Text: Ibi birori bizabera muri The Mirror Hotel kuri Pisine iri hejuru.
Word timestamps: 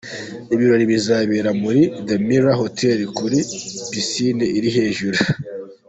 Ibi 0.53 0.59
birori 0.61 0.85
bizabera 0.91 1.49
muri 1.61 1.81
The 2.07 2.15
Mirror 2.27 2.55
Hotel 2.61 2.99
kuri 3.17 3.37
Pisine 3.91 4.45
iri 4.57 4.69
hejuru. 4.77 5.19